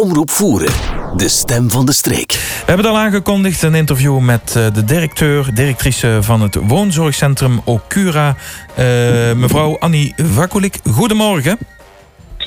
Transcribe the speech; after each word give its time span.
Omroep 0.00 0.30
Voeren, 0.30 0.72
de 1.16 1.28
stem 1.28 1.70
van 1.70 1.86
de 1.86 1.92
streek. 1.92 2.32
We 2.32 2.72
hebben 2.72 2.86
al 2.86 2.98
aangekondigd, 2.98 3.62
een 3.62 3.74
interview 3.74 4.18
met 4.18 4.56
eh, 4.56 4.66
de 4.72 4.84
directeur, 4.84 5.54
directrice 5.54 6.18
van 6.20 6.40
het 6.40 6.54
woonzorgcentrum 6.54 7.60
Okura, 7.64 8.28
uh, 8.28 8.84
mevrouw 9.32 9.78
Annie 9.78 10.14
Vakulik. 10.16 10.78
Goedemorgen. 10.90 11.58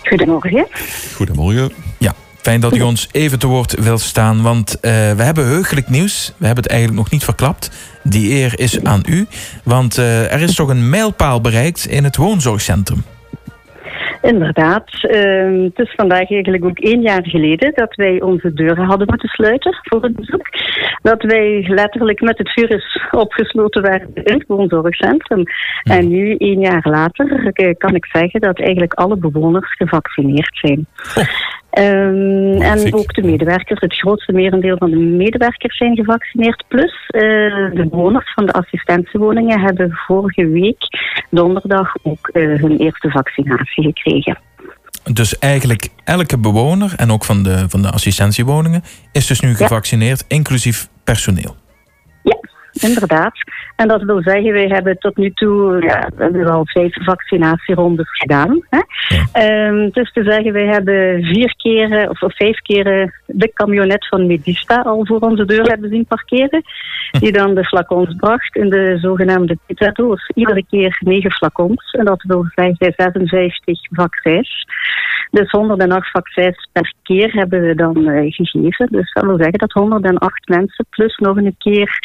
Goedemorgen. 0.04 0.68
Goedemorgen. 1.16 1.72
Ja, 2.00 2.14
fijn 2.42 2.60
dat 2.60 2.76
u 2.76 2.82
ons 2.82 3.08
even 3.12 3.40
te 3.40 3.48
woord 3.48 3.74
wilt 3.80 4.02
staan, 4.02 4.42
want 4.42 4.76
uh, 4.76 4.82
we 4.92 5.24
hebben 5.24 5.46
heugelijk 5.46 5.90
nieuws. 5.90 6.34
We 6.38 6.46
hebben 6.46 6.64
het 6.64 6.72
eigenlijk 6.72 7.02
nog 7.02 7.12
niet 7.12 7.24
verklapt. 7.24 7.70
Die 8.04 8.32
eer 8.32 8.60
is 8.60 8.84
aan 8.84 9.04
u, 9.06 9.28
want 9.64 9.98
er 9.98 10.42
is 10.42 10.56
toch 10.56 10.70
een 10.70 10.90
mijlpaal 10.90 11.42
bereikt 11.42 11.86
in 11.86 12.04
het 12.04 12.16
woonzorgcentrum. 12.16 13.04
Inderdaad. 14.24 14.90
Uh, 15.04 15.64
het 15.64 15.80
is 15.80 15.94
vandaag 15.96 16.32
eigenlijk 16.32 16.66
ook 16.66 16.80
één 16.80 17.02
jaar 17.02 17.28
geleden 17.28 17.72
dat 17.74 17.96
wij 17.96 18.22
onze 18.22 18.54
deuren 18.54 18.86
hadden 18.86 19.08
moeten 19.08 19.30
sluiten 19.30 19.78
voor 19.84 20.04
het 20.04 20.16
bezoek. 20.16 20.48
Dat 21.02 21.24
wij 21.24 21.66
letterlijk 21.68 22.22
met 22.22 22.38
het 22.38 22.50
virus 22.50 23.00
opgesloten 23.12 23.82
werden 23.82 24.10
in 24.14 24.34
het 24.34 24.48
woonzorgcentrum. 24.48 25.44
En 25.84 26.08
nu, 26.08 26.36
één 26.36 26.60
jaar 26.60 26.88
later, 26.90 27.52
kan 27.78 27.96
ik 27.96 28.06
zeggen 28.06 28.42
dat 28.42 28.60
eigenlijk 28.60 28.94
alle 28.94 29.18
bewoners 29.18 29.76
gevaccineerd 29.76 30.58
zijn. 30.62 30.88
Um, 31.80 32.62
en 32.62 32.94
ook 32.94 33.14
de 33.14 33.24
medewerkers, 33.24 33.80
het 33.80 33.94
grootste 33.94 34.32
merendeel 34.32 34.78
van 34.78 34.90
de 34.90 34.98
medewerkers 34.98 35.78
zijn 35.78 35.96
gevaccineerd. 35.96 36.64
Plus 36.68 37.10
uh, 37.10 37.22
de 37.74 37.88
bewoners 37.90 38.34
van 38.34 38.46
de 38.46 38.52
assistentiewoningen 38.52 39.60
hebben 39.60 39.92
vorige 39.92 40.48
week 40.48 40.88
donderdag 41.30 41.96
ook 42.04 42.30
uh, 42.34 42.60
hun 42.62 42.78
eerste 42.78 43.10
vaccinatie 43.10 43.84
gekregen. 43.84 44.38
Dus 45.14 45.40
eigenlijk 45.40 45.90
elke 46.04 46.38
bewoner 46.38 46.94
en 46.96 47.12
ook 47.12 47.26
van 47.26 47.44
de, 47.44 47.66
van 47.70 47.82
de 47.82 47.92
assistentiewoningen 47.92 48.84
is 49.12 49.28
dus 49.28 49.40
nu 49.40 49.56
gevaccineerd, 49.56 50.26
inclusief 50.28 50.88
personeel. 51.04 51.56
Inderdaad. 52.74 53.34
En 53.76 53.88
dat 53.88 54.04
wil 54.04 54.22
zeggen, 54.22 54.52
wij 54.52 54.68
hebben 54.68 54.98
tot 54.98 55.18
nu 55.18 55.32
toe 55.32 55.82
ja, 55.82 56.10
we 56.16 56.24
hebben 56.24 56.48
al 56.48 56.66
vijf 56.66 57.04
vaccinatierondes 57.04 58.10
gedaan. 58.10 58.66
Hè? 58.70 58.80
Ja. 59.08 59.68
Um, 59.68 59.90
dus 59.90 60.12
te 60.12 60.24
zeggen, 60.24 60.54
wij 60.54 60.66
hebben 60.66 61.24
vier 61.24 61.54
keren 61.58 62.10
of, 62.10 62.22
of 62.22 62.36
vijf 62.36 62.58
keren 62.58 63.14
de 63.26 63.52
camionet 63.54 64.08
van 64.08 64.28
Medista 64.28 64.82
al 64.82 65.06
voor 65.06 65.20
onze 65.20 65.46
deur 65.46 65.66
hebben 65.66 65.90
zien 65.90 66.06
parkeren. 66.06 66.64
Die 67.12 67.32
dan 67.32 67.56
de 67.56 67.64
flacons 67.64 68.16
bracht 68.16 68.56
in 68.56 68.70
de 68.70 68.98
zogenaamde 69.02 69.58
pizzadoos. 69.66 70.32
Iedere 70.36 70.66
keer 70.70 70.98
negen 71.00 71.32
flacons. 71.32 71.92
En 71.92 72.06
dat 72.06 72.24
wil 72.24 72.46
zeggen 72.56 72.76
56 72.80 73.80
vaccins. 73.92 74.66
Dus 75.32 75.52
108 75.52 76.12
vaccins 76.12 76.68
per 76.72 76.94
keer 77.04 77.34
hebben 77.34 77.62
we 77.62 77.76
dan 77.76 77.98
uh, 77.98 78.32
gegeven. 78.32 78.88
Dus 78.92 79.12
dat 79.14 79.24
wil 79.24 79.38
zeggen 79.38 79.60
dat 79.60 79.72
108 79.72 80.48
mensen 80.48 80.86
plus 80.90 81.18
nog 81.18 81.38
een 81.38 81.56
keer 81.58 82.00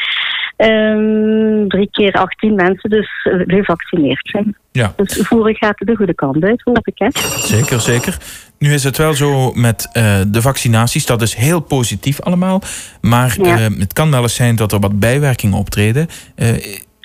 Um, 0.58 1.68
drie 1.68 1.88
keer 1.90 2.12
18 2.12 2.54
mensen 2.54 2.90
dus 2.90 3.08
gevaccineerd 3.46 4.28
zijn. 4.28 4.56
Ja. 4.72 4.92
Dus 4.96 5.26
voeren 5.26 5.54
gaat 5.54 5.78
de 5.78 5.96
goede 5.96 6.14
kant 6.14 6.44
uit, 6.44 6.62
hoop 6.64 6.86
ik. 6.86 6.98
Hè? 6.98 7.08
Zeker, 7.38 7.80
zeker. 7.80 8.16
Nu 8.58 8.72
is 8.72 8.84
het 8.84 8.96
wel 8.96 9.14
zo 9.14 9.52
met 9.52 9.88
uh, 9.92 10.20
de 10.28 10.42
vaccinaties, 10.42 11.06
dat 11.06 11.22
is 11.22 11.34
heel 11.34 11.60
positief 11.60 12.20
allemaal. 12.20 12.62
Maar 13.00 13.36
ja. 13.42 13.58
uh, 13.58 13.78
het 13.78 13.92
kan 13.92 14.10
wel 14.10 14.22
eens 14.22 14.34
zijn 14.34 14.56
dat 14.56 14.72
er 14.72 14.80
wat 14.80 14.98
bijwerkingen 14.98 15.58
optreden. 15.58 16.06
Uh, 16.36 16.48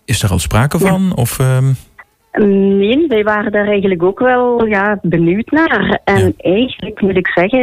is 0.06 0.24
er 0.24 0.30
al 0.30 0.40
sprake 0.40 0.80
van? 0.80 1.16
Of, 1.16 1.40
Nee, 2.40 3.08
wij 3.08 3.24
waren 3.24 3.52
daar 3.52 3.68
eigenlijk 3.68 4.04
ook 4.04 4.20
wel 4.20 4.66
ja, 4.66 5.00
benieuwd 5.02 5.52
naar. 5.52 6.00
En 6.04 6.34
eigenlijk 6.38 7.02
moet 7.02 7.18
ik 7.18 7.28
zeggen, 7.28 7.60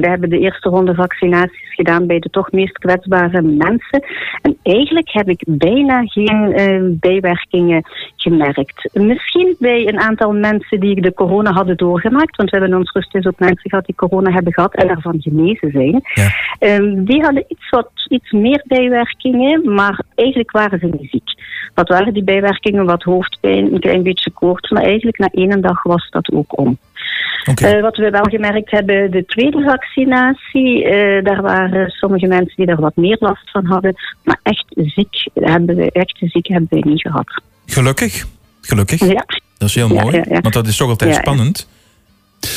we 0.00 0.08
hebben 0.08 0.30
de 0.30 0.38
eerste 0.38 0.68
ronde 0.68 0.94
vaccinaties 0.94 1.74
gedaan 1.74 2.06
bij 2.06 2.18
de 2.18 2.30
toch 2.30 2.52
meest 2.52 2.78
kwetsbare 2.78 3.42
mensen. 3.42 4.04
En 4.42 4.58
eigenlijk 4.62 5.10
heb 5.10 5.28
ik 5.28 5.42
bijna 5.46 6.02
geen 6.04 6.60
uh, 6.60 6.98
bijwerkingen 7.00 7.82
gemerkt. 8.16 8.88
Misschien 8.92 9.56
bij 9.58 9.88
een 9.88 10.00
aantal 10.00 10.32
mensen 10.32 10.80
die 10.80 11.00
de 11.00 11.14
corona 11.14 11.52
hadden 11.52 11.76
doorgemaakt, 11.76 12.36
want 12.36 12.50
we 12.50 12.56
hebben 12.56 12.74
in 12.74 12.80
ons 12.80 12.92
rusthuis 12.92 13.26
ook 13.26 13.38
mensen 13.38 13.70
gehad 13.70 13.86
die 13.86 13.94
corona 13.94 14.30
hebben 14.30 14.52
gehad 14.52 14.74
en 14.74 14.86
daarvan 14.86 15.20
genezen 15.20 15.70
zijn. 15.70 16.00
Ja. 16.14 16.28
Um, 16.60 17.04
die 17.04 17.22
hadden 17.22 17.44
iets, 17.48 17.70
wat, 17.70 17.90
iets 18.08 18.30
meer 18.30 18.62
bijwerkingen, 18.66 19.74
maar 19.74 20.02
eigenlijk 20.14 20.50
waren 20.50 20.78
ze 20.78 20.86
niet 20.86 21.10
ziek. 21.10 21.30
Wat 21.74 21.88
waren 21.88 22.12
die 22.12 22.24
bijwerkingen? 22.24 22.84
Wat 22.84 23.02
hoofdpijn, 23.02 23.72
een 23.72 23.80
klein 23.80 24.02
beetje 24.02 24.30
koorts, 24.30 24.70
maar 24.70 24.82
eigenlijk 24.82 25.18
na 25.18 25.28
één 25.32 25.60
dag 25.60 25.82
was 25.82 26.08
dat 26.10 26.32
ook 26.32 26.58
om. 26.58 26.78
Okay. 27.50 27.76
Uh, 27.76 27.82
wat 27.82 27.96
we 27.96 28.10
wel 28.10 28.22
gemerkt 28.22 28.70
hebben, 28.70 29.10
de 29.10 29.24
tweede 29.24 29.62
vaccinatie, 29.62 30.84
uh, 30.84 31.24
daar 31.24 31.42
waren 31.42 31.90
sommige 31.90 32.26
mensen 32.26 32.56
die 32.56 32.66
daar 32.66 32.80
wat 32.80 32.96
meer 32.96 33.16
last 33.20 33.50
van 33.50 33.64
hadden, 33.66 33.94
maar 34.24 34.40
echt 34.42 34.64
ziek 34.68 35.28
hebben 35.34 35.76
we, 35.76 35.90
echt 35.90 36.18
ziek 36.20 36.46
hebben 36.46 36.68
we 36.70 36.88
niet 36.88 37.00
gehad. 37.00 37.42
Gelukkig, 37.66 38.26
gelukkig. 38.60 39.00
Ja. 39.00 39.24
Dat 39.58 39.68
is 39.68 39.74
heel 39.74 39.88
mooi, 39.88 40.16
ja, 40.16 40.24
ja, 40.28 40.40
want 40.40 40.54
dat 40.54 40.66
is 40.66 40.76
toch 40.76 40.88
altijd 40.88 41.14
spannend. 41.14 41.68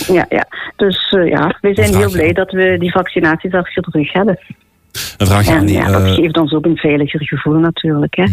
Ja, 0.07 0.25
ja. 0.29 0.45
dus 0.75 1.11
uh, 1.11 1.29
ja, 1.29 1.57
we 1.61 1.73
zijn 1.73 1.95
heel 1.95 2.11
blij 2.11 2.33
dat 2.33 2.51
we 2.51 2.75
die 2.79 2.91
vaccinaties 2.91 3.53
achter 3.53 3.81
de 3.81 3.89
rug 3.91 4.13
hebben. 4.13 4.39
Een 5.17 5.27
vraagje 5.27 5.53
aan 5.53 5.65
die, 5.65 5.75
ja, 5.75 5.91
dat 5.91 6.09
geeft 6.09 6.37
ons 6.37 6.53
ook 6.53 6.65
een 6.65 6.77
veiliger 6.77 7.27
gevoel 7.27 7.59
natuurlijk. 7.59 8.15
Hè. 8.15 8.25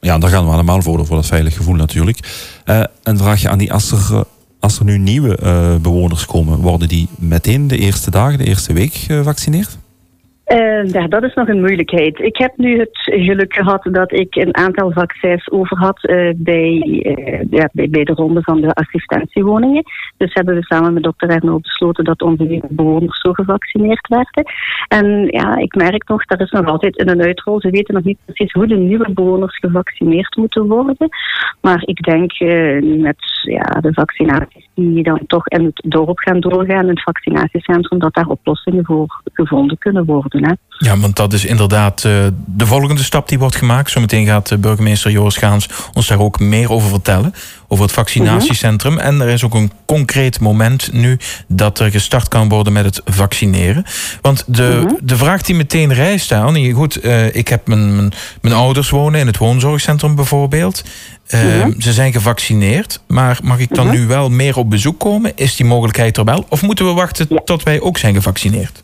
Ja, 0.00 0.18
daar 0.18 0.30
gaan 0.30 0.44
we 0.44 0.52
allemaal 0.52 0.82
voor, 0.82 1.06
voor 1.06 1.16
dat 1.16 1.26
veilig 1.26 1.56
gevoel 1.56 1.74
natuurlijk. 1.74 2.18
Uh, 2.66 2.82
een 3.02 3.18
vraagje 3.18 3.48
aan 3.48 3.58
die, 3.58 3.72
als 3.72 3.92
er, 3.92 4.24
als 4.60 4.78
er 4.78 4.84
nu 4.84 4.98
nieuwe 4.98 5.38
bewoners 5.82 6.26
komen, 6.26 6.58
worden 6.58 6.88
die 6.88 7.08
meteen 7.18 7.68
de 7.68 7.78
eerste 7.78 8.10
dagen, 8.10 8.38
de 8.38 8.44
eerste 8.44 8.72
week 8.72 8.94
gevaccineerd? 8.94 9.78
Uh, 10.52 10.90
ja, 10.90 11.06
dat 11.06 11.22
is 11.22 11.34
nog 11.34 11.48
een 11.48 11.60
moeilijkheid. 11.60 12.18
Ik 12.18 12.36
heb 12.36 12.52
nu 12.56 12.78
het 12.78 12.90
geluk 12.92 13.54
gehad 13.54 13.88
dat 13.90 14.12
ik 14.12 14.34
een 14.34 14.56
aantal 14.56 14.92
vaccins 14.92 15.50
over 15.50 15.76
had 15.76 16.00
bij, 16.36 16.72
uh, 16.72 17.40
ja, 17.50 17.68
bij, 17.72 17.90
bij, 17.90 18.04
de 18.04 18.12
ronde 18.12 18.42
van 18.42 18.60
de 18.60 18.74
assistentiewoningen. 18.74 19.82
Dus 20.16 20.34
hebben 20.34 20.54
we 20.54 20.64
samen 20.64 20.92
met 20.92 21.02
dokter 21.02 21.30
Erno 21.30 21.58
besloten 21.58 22.04
dat 22.04 22.22
onze 22.22 22.62
bewoners 22.68 23.20
zo 23.20 23.32
gevaccineerd 23.32 24.08
werden. 24.08 24.52
En 24.88 25.26
ja, 25.30 25.56
ik 25.56 25.74
merk 25.74 26.08
nog, 26.08 26.24
dat 26.24 26.40
is 26.40 26.50
nog 26.50 26.66
altijd 26.66 26.96
in 26.96 27.08
een 27.08 27.22
uitrol. 27.22 27.60
Ze 27.60 27.70
weten 27.70 27.94
nog 27.94 28.04
niet 28.04 28.18
precies 28.24 28.52
hoe 28.52 28.66
de 28.66 28.76
nieuwe 28.76 29.10
bewoners 29.12 29.58
gevaccineerd 29.58 30.36
moeten 30.36 30.66
worden. 30.66 31.08
Maar 31.60 31.82
ik 31.84 32.02
denk 32.02 32.38
met 33.00 33.16
ja, 33.42 33.80
de 33.80 33.92
vaccinaties 33.92 34.68
die 34.74 35.02
dan 35.02 35.20
toch 35.26 35.48
in 35.48 35.64
het 35.64 35.82
dorp 35.86 36.18
gaan 36.18 36.40
doorgaan, 36.40 36.82
in 36.82 36.88
het 36.88 37.02
vaccinatiecentrum, 37.02 37.98
dat 37.98 38.14
daar 38.14 38.28
oplossingen 38.28 38.84
voor 38.84 39.20
gevonden 39.32 39.78
kunnen 39.78 40.04
worden. 40.04 40.41
Ja, 40.82 40.98
want 40.98 41.16
dat 41.16 41.32
is 41.32 41.44
inderdaad 41.44 42.04
uh, 42.04 42.12
de 42.46 42.66
volgende 42.66 43.02
stap 43.02 43.28
die 43.28 43.38
wordt 43.38 43.56
gemaakt. 43.56 43.90
Zometeen 43.90 44.26
gaat 44.26 44.50
uh, 44.50 44.58
burgemeester 44.58 45.10
Joris 45.10 45.36
Gaans 45.36 45.68
ons 45.92 46.06
daar 46.06 46.20
ook 46.20 46.40
meer 46.40 46.70
over 46.70 46.88
vertellen. 46.88 47.34
Over 47.68 47.84
het 47.84 47.94
vaccinatiecentrum. 47.94 48.98
En 48.98 49.20
er 49.20 49.28
is 49.28 49.44
ook 49.44 49.54
een 49.54 49.72
concreet 49.86 50.40
moment 50.40 50.92
nu 50.92 51.18
dat 51.48 51.78
er 51.78 51.90
gestart 51.90 52.28
kan 52.28 52.48
worden 52.48 52.72
met 52.72 52.84
het 52.84 53.00
vaccineren. 53.04 53.84
Want 54.20 54.44
de, 54.46 54.98
de 55.02 55.16
vraag 55.16 55.42
die 55.42 55.54
meteen 55.54 55.92
rijst, 55.92 56.32
Annie, 56.32 56.72
goed, 56.72 57.04
uh, 57.04 57.34
ik 57.34 57.48
heb 57.48 57.66
mijn, 57.66 57.94
mijn, 57.94 58.12
mijn, 58.40 58.54
ouders 58.54 58.90
wonen 58.90 59.20
in 59.20 59.26
het 59.26 59.36
woonzorgcentrum 59.36 60.14
bijvoorbeeld. 60.14 60.84
Ze 61.78 61.92
zijn 61.92 62.12
gevaccineerd, 62.12 63.00
maar 63.06 63.38
mag 63.42 63.58
ik 63.58 63.74
dan 63.74 63.90
nu 63.90 64.06
wel 64.06 64.30
meer 64.30 64.56
op 64.56 64.70
bezoek 64.70 65.00
komen? 65.00 65.32
Is 65.34 65.56
die 65.56 65.66
mogelijkheid 65.66 66.16
er 66.16 66.24
wel? 66.24 66.46
Of 66.48 66.62
moeten 66.62 66.86
we 66.86 66.92
wachten 66.92 67.28
tot 67.44 67.62
wij 67.62 67.80
ook 67.80 67.98
zijn 67.98 68.14
gevaccineerd? 68.14 68.82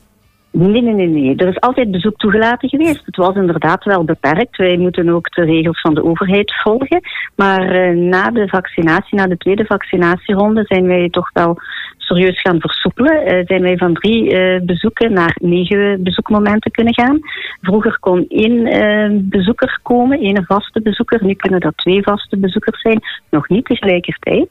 Nee, 0.58 0.82
nee, 0.82 0.94
nee, 0.94 1.06
nee. 1.06 1.36
Er 1.36 1.48
is 1.48 1.60
altijd 1.60 1.90
bezoek 1.90 2.16
toegelaten 2.16 2.68
geweest. 2.68 3.06
Het 3.06 3.16
was 3.16 3.34
inderdaad 3.34 3.84
wel 3.84 4.04
beperkt. 4.04 4.56
Wij 4.56 4.76
moeten 4.76 5.08
ook 5.08 5.34
de 5.34 5.44
regels 5.44 5.80
van 5.80 5.94
de 5.94 6.04
overheid 6.04 6.54
volgen. 6.62 7.00
Maar 7.36 7.74
uh, 7.74 8.10
na 8.10 8.30
de 8.30 8.48
vaccinatie, 8.48 9.18
na 9.18 9.26
de 9.26 9.36
tweede 9.36 9.64
vaccinatieronde, 9.64 10.64
zijn 10.64 10.86
wij 10.86 11.08
toch 11.10 11.30
wel 11.32 11.58
serieus 11.96 12.40
gaan 12.40 12.60
versoepelen. 12.60 13.34
Uh, 13.34 13.46
zijn 13.46 13.62
wij 13.62 13.76
van 13.76 13.94
drie 13.94 14.32
uh, 14.32 14.60
bezoeken 14.60 15.12
naar 15.12 15.36
negen 15.40 16.02
bezoekmomenten 16.02 16.70
kunnen 16.70 16.94
gaan. 16.94 17.18
Vroeger 17.60 17.98
kon 18.00 18.24
één 18.28 19.28
bezoeker 19.28 19.78
komen, 19.82 20.20
één 20.20 20.44
vaste 20.44 20.82
bezoeker. 20.82 21.24
Nu 21.24 21.34
kunnen 21.34 21.60
dat 21.60 21.76
twee 21.76 22.02
vaste 22.02 22.38
bezoekers 22.38 22.80
zijn. 22.80 23.00
Nog 23.30 23.48
niet 23.48 23.64
tegelijkertijd, 23.64 24.48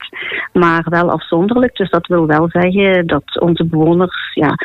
maar 0.54 0.86
wel 0.90 1.12
afzonderlijk. 1.12 1.76
Dus 1.76 1.90
dat 1.90 2.08
wil 2.08 2.26
wel 2.26 2.50
zeggen 2.50 3.08
dat 3.08 3.40
onze 3.40 3.66
bewoners 3.66 4.32
ja, 4.34 4.56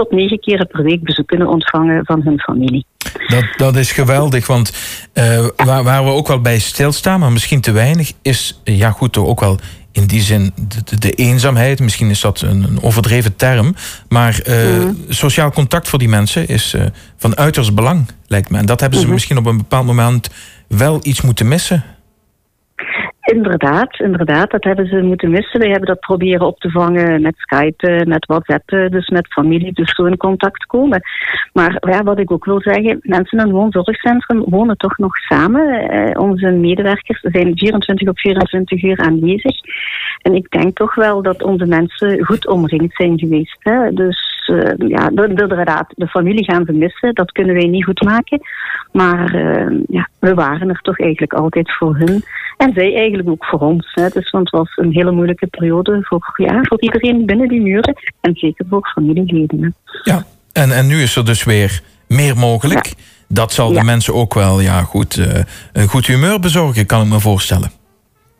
tot 0.00 0.10
negen 0.10 0.40
keren 0.40 0.66
per 0.66 0.82
week 0.82 1.02
bezoek 1.02 1.26
kunnen 1.26 1.48
ontvangen 1.48 2.04
van 2.04 2.22
hun 2.22 2.40
familie. 2.40 2.84
Dat, 3.26 3.44
dat 3.56 3.76
is 3.76 3.92
geweldig, 3.92 4.46
want 4.46 4.72
uh, 5.14 5.46
waar, 5.56 5.82
waar, 5.82 6.04
we 6.04 6.10
ook 6.10 6.28
wel 6.28 6.40
bij 6.40 6.58
stilstaan, 6.58 7.20
maar 7.20 7.32
misschien 7.32 7.60
te 7.60 7.72
weinig, 7.72 8.12
is 8.22 8.60
ja 8.64 8.90
goed, 8.90 9.16
ook 9.16 9.40
wel 9.40 9.58
in 9.92 10.06
die 10.06 10.20
zin 10.20 10.52
de, 10.84 10.98
de 10.98 11.12
eenzaamheid. 11.12 11.80
Misschien 11.80 12.10
is 12.10 12.20
dat 12.20 12.40
een, 12.40 12.62
een 12.62 12.82
overdreven 12.82 13.36
term, 13.36 13.74
maar 14.08 14.40
uh, 14.48 14.84
mm. 14.84 14.96
sociaal 15.08 15.50
contact 15.50 15.88
voor 15.88 15.98
die 15.98 16.08
mensen 16.08 16.48
is 16.48 16.74
uh, 16.74 16.82
van 17.16 17.36
uiterst 17.36 17.74
belang, 17.74 18.06
lijkt 18.26 18.50
me. 18.50 18.58
En 18.58 18.66
dat 18.66 18.80
hebben 18.80 18.98
ze 18.98 19.04
-hmm. 19.04 19.14
misschien 19.14 19.38
op 19.38 19.46
een 19.46 19.56
bepaald 19.56 19.86
moment 19.86 20.30
wel 20.68 20.98
iets 21.02 21.20
moeten 21.20 21.48
missen. 21.48 21.84
Inderdaad, 23.20 23.98
inderdaad. 23.98 24.50
Dat 24.50 24.64
hebben 24.64 24.86
ze 24.86 25.02
moeten 25.02 25.30
missen. 25.30 25.60
Wij 25.60 25.68
hebben 25.68 25.88
dat 25.88 26.00
proberen 26.00 26.46
op 26.46 26.60
te 26.60 26.70
vangen 26.70 27.22
met 27.22 27.34
Skype, 27.36 28.04
met 28.06 28.26
WhatsApp, 28.26 28.68
dus 28.68 29.08
met 29.08 29.32
familie, 29.32 29.72
dus 29.72 29.94
zo 29.94 30.04
in 30.04 30.16
contact 30.16 30.66
komen. 30.66 31.02
Maar 31.52 31.76
ja, 31.80 32.02
wat 32.02 32.18
ik 32.18 32.30
ook 32.30 32.44
wil 32.44 32.60
zeggen, 32.60 32.98
mensen 33.02 33.38
in 33.38 33.44
een 33.44 33.52
woonzorgcentrum 33.52 34.44
wonen 34.46 34.76
toch 34.76 34.98
nog 34.98 35.16
samen. 35.16 35.90
Eh, 35.90 36.20
onze 36.20 36.50
medewerkers 36.50 37.20
zijn 37.20 37.58
24 37.58 38.08
op 38.08 38.18
24 38.18 38.82
uur 38.82 38.98
aanwezig. 38.98 39.56
En 40.22 40.34
ik 40.34 40.50
denk 40.50 40.76
toch 40.76 40.94
wel 40.94 41.22
dat 41.22 41.42
onze 41.42 41.66
mensen 41.66 42.24
goed 42.24 42.48
omringd 42.48 42.94
zijn 42.94 43.18
geweest. 43.18 43.56
Hè. 43.58 43.92
Dus 43.92 44.28
ja, 44.76 45.10
inderdaad, 45.10 45.92
de 45.96 46.06
familie 46.06 46.44
gaan 46.44 46.64
we 46.64 46.72
missen. 46.72 47.14
Dat 47.14 47.32
kunnen 47.32 47.54
wij 47.54 47.66
niet 47.66 47.84
goed 47.84 48.02
maken. 48.02 48.40
Maar 48.92 49.36
ja, 49.88 50.08
we 50.18 50.34
waren 50.34 50.68
er 50.68 50.80
toch 50.80 50.98
eigenlijk 50.98 51.32
altijd 51.32 51.76
voor 51.76 51.96
hun. 51.96 52.22
En 52.60 52.72
zij 52.74 52.94
eigenlijk 52.94 53.28
ook 53.28 53.44
voor 53.44 53.58
ons. 53.58 53.90
Hè. 53.94 54.08
Dus, 54.08 54.30
want 54.30 54.50
het 54.50 54.60
was 54.60 54.76
een 54.76 54.92
hele 54.92 55.10
moeilijke 55.10 55.46
periode 55.46 55.98
voor, 56.02 56.32
ja, 56.36 56.58
voor 56.62 56.80
iedereen 56.80 57.26
binnen 57.26 57.48
die 57.48 57.60
muren. 57.60 57.94
En 58.20 58.34
zeker 58.34 58.66
voor 58.68 58.90
familieleden. 58.94 59.74
Ja, 60.02 60.24
en, 60.52 60.72
en 60.72 60.86
nu 60.86 61.02
is 61.02 61.16
er 61.16 61.24
dus 61.24 61.44
weer 61.44 61.82
meer 62.08 62.36
mogelijk. 62.36 62.86
Ja. 62.86 62.92
Dat 63.28 63.52
zal 63.52 63.72
de 63.72 63.84
mensen 63.84 64.14
ook 64.14 64.34
wel 64.34 64.60
ja, 64.60 64.82
goed, 64.82 65.16
uh, 65.16 65.26
een 65.72 65.88
goed 65.88 66.06
humeur 66.06 66.40
bezorgen, 66.40 66.86
kan 66.86 67.02
ik 67.02 67.08
me 67.08 67.20
voorstellen. 67.20 67.70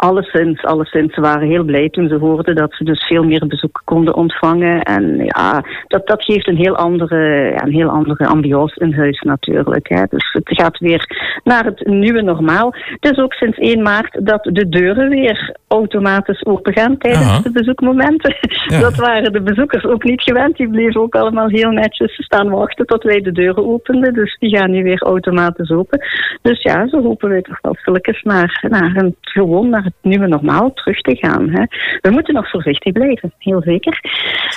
Alleszins, 0.00 0.64
alleszins. 0.64 1.14
Ze 1.14 1.20
waren 1.20 1.49
heel 1.49 1.64
blij 1.64 1.88
toen 1.88 2.08
ze 2.08 2.14
hoorden 2.14 2.55
dat 2.55 2.75
ze 2.75 2.85
dus 2.85 3.05
veel 3.05 3.25
meer 3.25 3.47
bezoek 3.47 3.82
konden 3.85 4.14
ontvangen. 4.14 4.82
En 4.82 5.25
ja, 5.25 5.64
dat, 5.87 6.06
dat 6.06 6.25
geeft 6.25 6.49
een 6.49 6.56
heel 6.56 6.76
andere, 6.76 7.52
een 7.62 7.73
heel 7.73 7.88
andere 7.88 8.26
ambiance 8.26 8.81
in 8.81 8.93
huis 8.93 9.20
natuurlijk. 9.20 9.88
Hè. 9.88 10.02
Dus 10.11 10.32
het 10.32 10.49
gaat 10.58 10.79
weer 10.79 11.05
naar 11.44 11.64
het 11.64 11.87
nieuwe 11.87 12.23
normaal. 12.23 12.75
Het 13.00 13.12
is 13.12 13.19
ook 13.19 13.32
sinds 13.32 13.58
1 13.58 13.82
maart 13.82 14.26
dat 14.26 14.44
de 14.44 14.69
deuren 14.69 15.08
weer 15.08 15.56
automatisch 15.69 16.47
opengaan 16.47 16.99
tijdens 16.99 17.25
Aha. 17.25 17.41
de 17.43 17.52
bezoekmomenten. 17.52 18.37
Ja. 18.67 18.81
Dat 18.81 18.97
waren 18.97 19.32
de 19.32 19.43
bezoekers 19.43 19.85
ook 19.85 20.05
niet 20.05 20.23
gewend. 20.23 20.56
Die 20.56 20.69
bleven 20.69 21.00
ook 21.00 21.14
allemaal 21.14 21.49
heel 21.49 21.70
netjes 21.70 22.25
staan 22.25 22.49
wachten 22.49 22.87
tot 22.87 23.02
wij 23.02 23.20
de 23.20 23.32
deuren 23.32 23.67
openden. 23.67 24.12
Dus 24.12 24.37
die 24.38 24.56
gaan 24.56 24.70
nu 24.70 24.82
weer 24.82 25.02
automatisch 25.02 25.70
open. 25.70 26.06
Dus 26.43 26.62
ja, 26.62 26.88
zo 26.88 27.02
hopen 27.02 27.29
wij 27.29 27.43
toch 27.43 27.61
wel 27.61 27.75
stilletjes 27.75 28.23
naar, 28.23 28.67
naar 28.69 28.97
een 28.97 29.17
gewoon 29.20 29.69
naar 29.69 29.90
het 29.95 30.11
nieuwe 30.11 30.27
normaal 30.27 30.73
terug 30.73 31.01
te 31.01 31.17
gaan. 31.17 31.49
Hè. 31.49 31.65
We 32.01 32.11
moeten 32.11 32.35
nog 32.35 32.51
voorzichtig 32.51 32.93
blijven, 32.93 33.33
heel 33.39 33.63
zeker. 33.63 34.01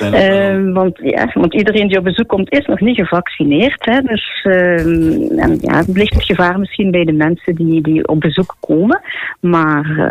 Uh, 0.01 0.73
want, 0.73 0.99
ja, 1.03 1.31
want 1.33 1.53
iedereen 1.53 1.87
die 1.87 1.97
op 1.97 2.03
bezoek 2.03 2.27
komt 2.27 2.51
is 2.51 2.65
nog 2.65 2.79
niet 2.79 2.97
gevaccineerd. 2.97 3.85
Hè. 3.85 4.01
Dus 4.01 4.43
uh, 4.43 5.39
en, 5.43 5.57
ja, 5.61 5.83
ligt 5.87 6.13
het 6.13 6.23
gevaar 6.23 6.59
misschien 6.59 6.91
bij 6.91 7.03
de 7.03 7.13
mensen 7.13 7.55
die, 7.55 7.81
die 7.81 8.07
op 8.07 8.19
bezoek 8.19 8.55
komen. 8.59 9.01
Maar 9.39 9.85
uh, 9.85 10.05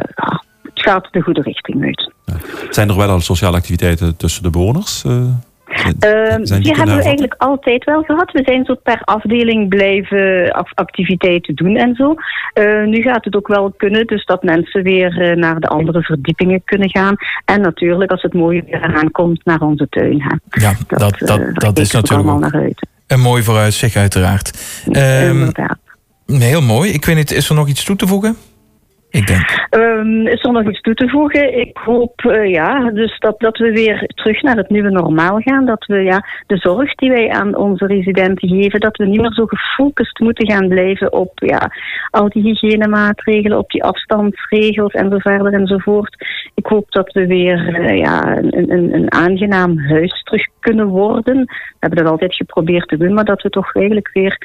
het 0.63 0.83
gaat 0.83 1.09
de 1.11 1.21
goede 1.21 1.43
richting 1.43 1.85
uit. 1.85 2.13
Ja. 2.25 2.35
Zijn 2.71 2.89
er 2.89 2.97
wel 2.97 3.09
al 3.09 3.21
sociale 3.21 3.57
activiteiten 3.57 4.17
tussen 4.17 4.43
de 4.43 4.51
bewoners? 4.51 5.05
Uh, 5.73 6.37
die, 6.37 6.61
die 6.61 6.75
hebben 6.75 6.97
we 6.97 7.03
eigenlijk 7.03 7.35
altijd 7.39 7.85
wel 7.85 8.03
gehad. 8.03 8.33
We 8.33 8.43
zijn 8.45 8.65
zo 8.65 8.75
per 8.75 9.01
afdeling 9.05 9.69
blijven 9.69 10.51
activiteiten 10.75 11.55
doen 11.55 11.77
en 11.77 11.95
zo. 11.95 12.15
Uh, 12.55 12.87
nu 12.87 13.03
gaat 13.03 13.25
het 13.25 13.37
ook 13.37 13.49
wel 13.49 13.73
kunnen, 13.77 14.07
dus 14.07 14.25
dat 14.25 14.43
mensen 14.43 14.83
weer 14.83 15.31
uh, 15.31 15.37
naar 15.37 15.61
de 15.61 15.69
andere 15.69 16.03
verdiepingen 16.03 16.63
kunnen 16.65 16.91
gaan. 16.91 17.15
En 17.45 17.61
natuurlijk, 17.61 18.11
als 18.11 18.23
het 18.23 18.35
mooie 18.35 18.63
weer 18.67 18.83
eraan 18.83 19.11
komt, 19.11 19.45
naar 19.45 19.61
onze 19.61 19.87
tuin. 19.91 20.23
Hè. 20.23 20.61
Ja, 20.61 20.75
dat, 20.87 21.19
dat, 21.19 21.19
dat, 21.19 21.55
dat 21.55 21.79
is 21.79 21.91
natuurlijk 21.91 22.29
ook 22.29 22.41
naar 22.41 22.55
uit. 22.55 22.87
een 23.07 23.21
mooi 23.21 23.43
vooruitzicht 23.43 23.97
uiteraard. 23.97 24.59
Um, 24.93 25.53
heel 26.27 26.63
mooi. 26.63 26.91
Ik 26.91 27.05
weet 27.05 27.17
niet, 27.17 27.31
is 27.31 27.49
er 27.49 27.55
nog 27.55 27.69
iets 27.69 27.85
toe 27.85 27.97
te 27.97 28.07
voegen? 28.07 28.37
Ik 29.12 29.26
denk. 29.26 29.69
Um, 29.70 30.26
is 30.26 30.44
er 30.44 30.53
nog 30.53 30.69
iets 30.69 30.81
toe 30.81 30.94
te 30.94 31.09
voegen? 31.09 31.59
Ik 31.59 31.76
hoop 31.76 32.23
uh, 32.26 32.50
ja, 32.50 32.91
dus 32.91 33.19
dat, 33.19 33.41
dat 33.41 33.59
we 33.59 33.73
weer 33.73 34.11
terug 34.14 34.43
naar 34.43 34.56
het 34.56 34.70
nieuwe 34.70 34.91
normaal 34.91 35.41
gaan. 35.41 35.67
Dat 35.67 35.87
we 35.87 36.03
ja, 36.03 36.26
de 36.47 36.56
zorg 36.56 36.94
die 36.94 37.11
wij 37.11 37.31
aan 37.31 37.56
onze 37.56 37.87
residenten 37.87 38.49
geven, 38.49 38.81
dat 38.81 38.97
we 38.97 39.06
niet 39.06 39.20
meer 39.20 39.32
zo 39.32 39.47
gefocust 39.47 40.19
moeten 40.19 40.50
gaan 40.50 40.69
blijven 40.69 41.12
op 41.12 41.32
ja, 41.35 41.70
al 42.11 42.29
die 42.29 42.43
hygiënemaatregelen, 42.43 43.59
op 43.59 43.70
die 43.70 43.85
afstandsregels 43.85 44.93
en 44.93 45.11
zo 45.11 45.19
verder 45.19 45.53
enzovoort. 45.53 46.17
Ik 46.55 46.67
hoop 46.67 46.91
dat 46.93 47.13
we 47.13 47.27
weer 47.27 47.81
uh, 47.81 47.99
ja, 47.99 48.37
een, 48.37 48.71
een, 48.71 48.95
een 48.95 49.13
aangenaam 49.13 49.79
huis 49.79 50.23
terug 50.23 50.47
kunnen 50.61 50.87
worden. 50.87 51.37
We 51.45 51.77
hebben 51.79 52.03
dat 52.03 52.13
altijd 52.13 52.35
geprobeerd 52.35 52.89
te 52.89 52.97
doen, 52.97 53.15
maar 53.15 53.25
dat 53.25 53.43
we 53.43 53.49
toch 53.49 53.75
eigenlijk 53.75 54.11
weer 54.13 54.37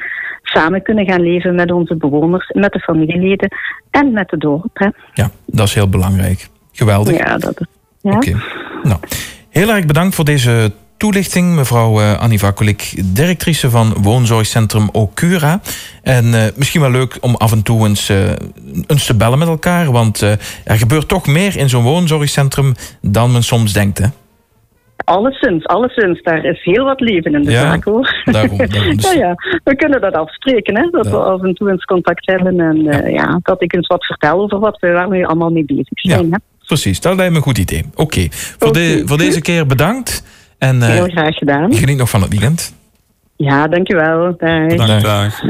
samen 0.44 0.82
kunnen 0.82 1.06
gaan 1.06 1.22
leven 1.22 1.56
met 1.56 1.72
onze 1.72 1.96
bewoners, 1.96 2.52
met 2.54 2.72
de 2.74 2.80
familieleden 2.80 3.50
en 3.92 4.12
met 4.12 4.30
de 4.30 4.38
dorp. 4.38 4.70
Hè. 4.74 4.88
Ja, 5.14 5.30
dat 5.46 5.68
is 5.68 5.74
heel 5.74 5.90
belangrijk. 5.90 6.48
Geweldig. 6.72 7.18
Ja, 7.18 7.38
dat 7.38 7.60
is. 7.60 7.68
Ja. 8.02 8.12
Oké. 8.12 8.30
Okay. 8.30 8.42
Nou, 8.84 9.00
heel 9.50 9.70
erg 9.70 9.86
bedankt 9.86 10.16
voor 10.16 10.26
deze 10.26 10.72
toelichting, 10.98 11.56
mevrouw 11.56 12.00
uh, 12.02 12.20
Annie 12.20 12.40
Vakulik, 12.40 12.94
directrice 13.06 13.70
van 13.70 13.94
woonzorgcentrum 14.02 14.90
Okura. 14.92 15.60
En 16.04 16.26
uh, 16.26 16.44
misschien 16.56 16.82
wel 16.82 16.92
leuk 16.92 17.18
om 17.22 17.36
af 17.36 17.52
en 17.52 17.64
toe 17.64 17.88
eens, 17.88 18.10
uh, 18.10 18.18
eens 18.88 19.06
te 19.06 19.16
bellen 19.16 19.40
met 19.40 19.48
elkaar, 19.48 19.92
want 19.92 20.22
er 20.22 20.78
gebeurt 20.78 21.08
toch 21.08 21.28
meer 21.28 21.58
in 21.58 21.70
zo'n 21.70 21.84
woonzorgcentrum 21.84 22.74
dan 23.02 23.32
men 23.32 23.44
soms 23.44 23.74
denkt, 23.74 23.98
hè? 23.98 24.06
Alleszins, 24.98 25.66
alleszins. 25.66 26.22
Daar 26.22 26.46
is 26.46 26.64
heel 26.64 26.84
wat 26.84 27.00
leven 27.00 27.34
in 27.34 27.42
de 27.42 27.52
ja, 27.52 27.62
zaak 27.62 27.84
hoor. 27.84 28.22
Daarom, 28.26 28.58
daarom 28.58 28.96
dus. 28.96 29.12
ja, 29.12 29.18
ja, 29.18 29.36
we 29.64 29.76
kunnen 29.76 30.02
dat 30.02 30.14
afspreken, 30.14 30.78
hè? 30.78 30.90
dat 30.90 31.06
ja. 31.06 31.12
we 31.12 31.18
af 31.18 31.44
en 31.44 31.54
toe 31.54 31.72
eens 31.72 31.86
contact 31.86 32.26
hebben 32.26 32.60
en 32.60 32.84
ja. 32.84 33.08
Ja. 33.08 33.40
dat 33.42 33.62
ik 33.62 33.74
eens 33.74 33.88
wat 33.88 34.06
vertel 34.06 34.42
over 34.42 34.60
wat 34.60 34.80
we 34.80 34.92
waar 34.92 35.10
we 35.10 35.26
allemaal 35.26 35.50
mee 35.50 35.66
bezig 35.66 36.00
zijn. 36.00 36.32
Hè? 36.32 36.38
Precies, 36.66 37.02
dat 37.02 37.16
lijkt 37.16 37.32
me 37.32 37.38
een 37.38 37.44
goed 37.44 37.58
idee. 37.58 37.86
Oké, 37.92 38.02
okay. 38.02 38.28
voor, 38.32 38.68
okay. 38.68 38.82
de, 38.82 39.02
voor 39.06 39.18
deze 39.18 39.42
keer 39.42 39.66
bedankt. 39.66 40.24
En, 40.58 40.76
uh, 40.76 40.88
heel 40.88 41.08
graag 41.08 41.36
gedaan. 41.36 41.74
Geniet 41.74 41.98
nog 41.98 42.10
van 42.10 42.22
het 42.22 42.30
weekend. 42.30 42.76
Ja, 43.36 43.68
dankjewel. 43.68 44.36
Dag. 44.38 44.68
Bedankt. 44.68 45.04
Dag. 45.04 45.42